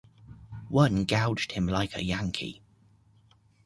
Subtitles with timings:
[0.69, 2.63] One gouged him like a Yankee.